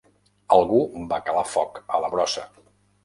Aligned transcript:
Algú 0.55 0.79
va 1.13 1.21
calar 1.27 1.45
foc 1.51 1.79
a 1.99 2.01
la 2.07 2.11
brossa. 2.17 2.47